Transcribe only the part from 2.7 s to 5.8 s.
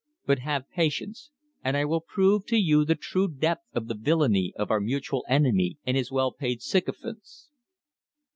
the true depth of the villainy of our mutual enemy